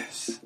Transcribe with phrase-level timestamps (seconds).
[0.00, 0.39] This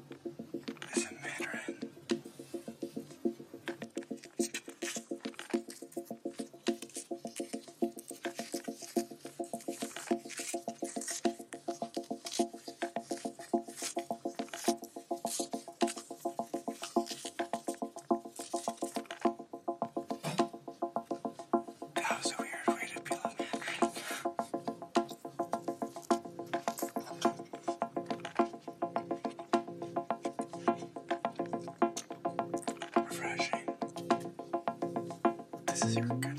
[35.94, 36.33] This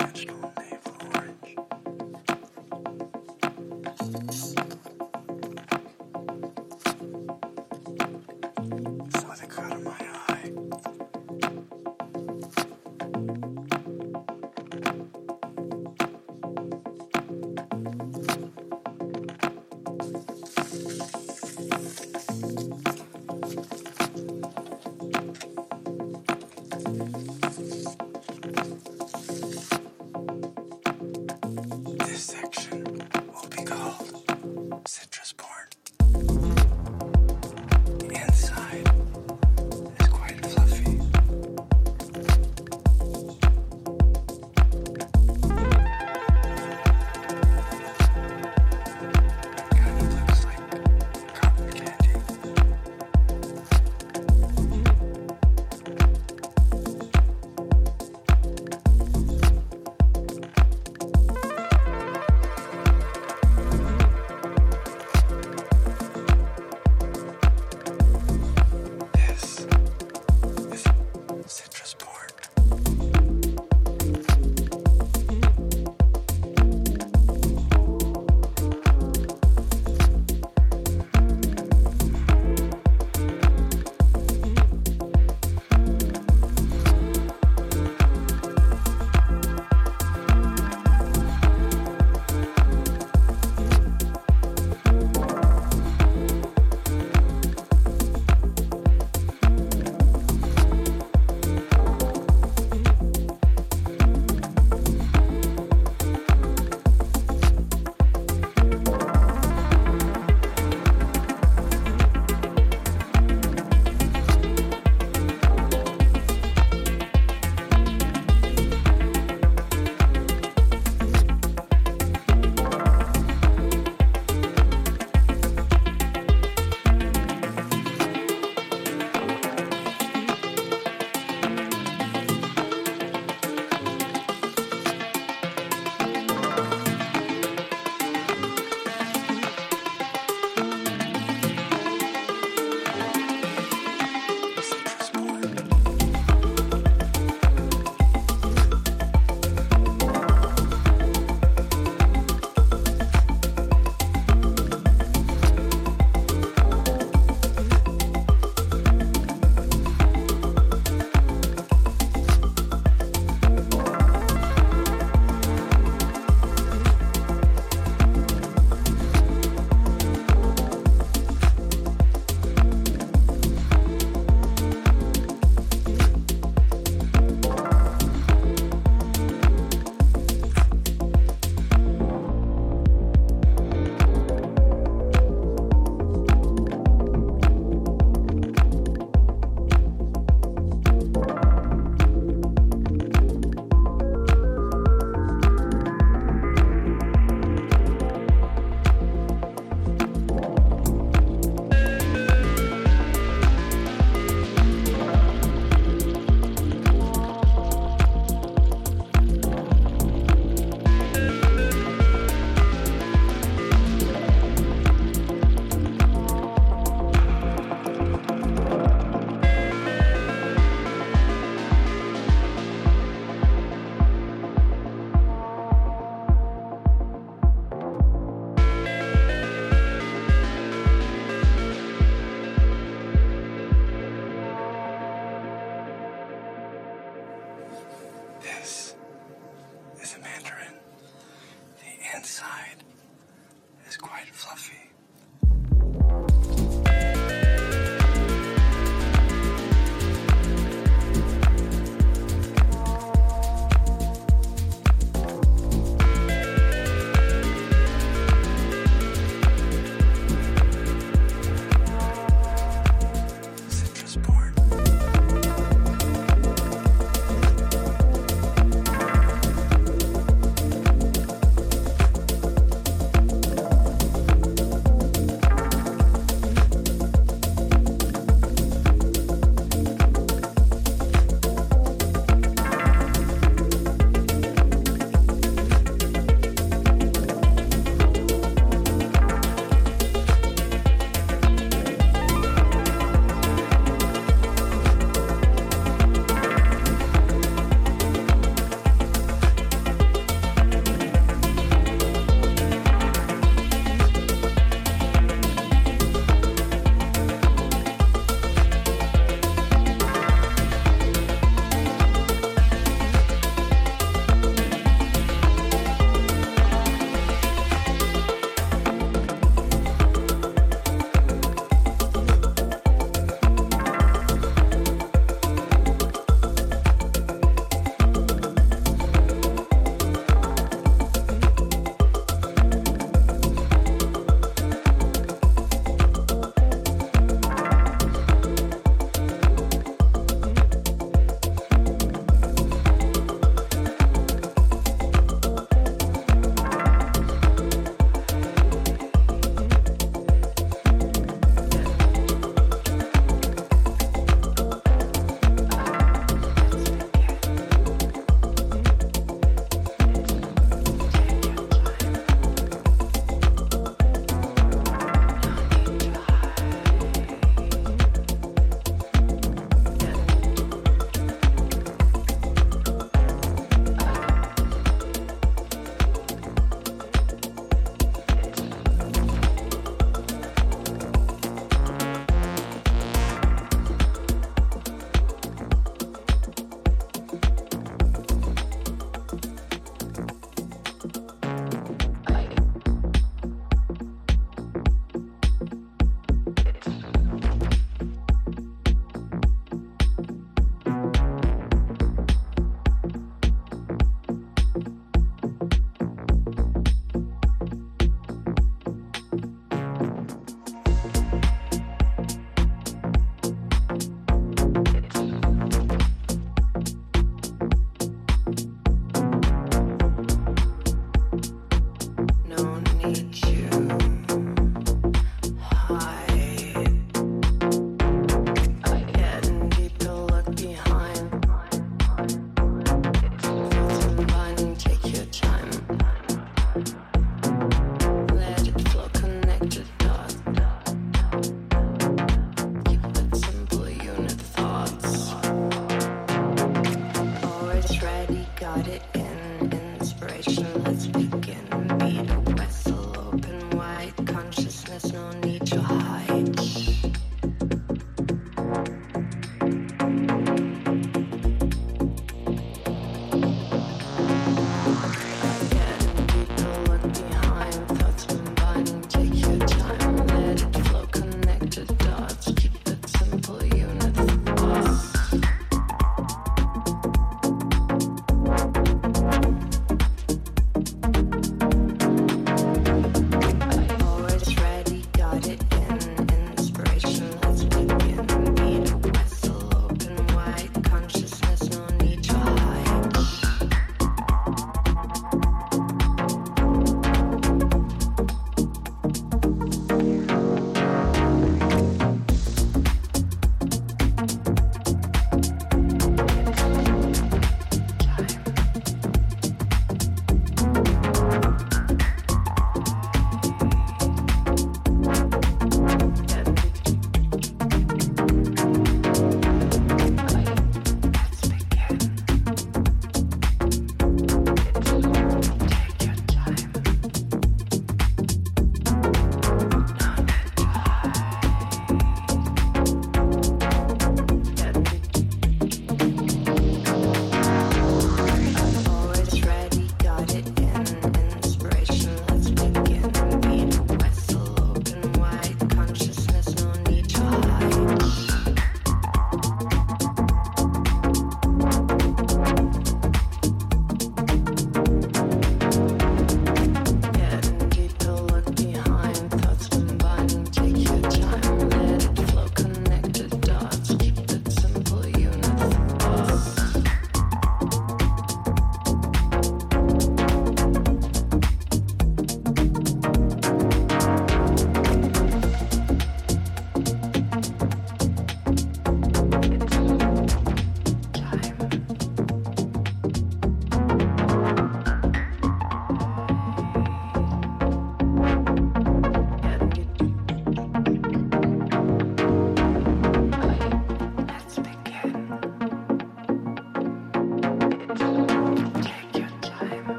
[448.66, 450.85] got it in inspiration.